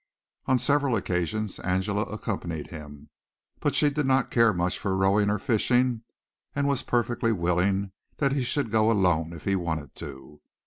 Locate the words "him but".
2.71-3.75